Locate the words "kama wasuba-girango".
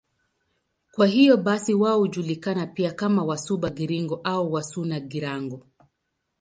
2.91-4.21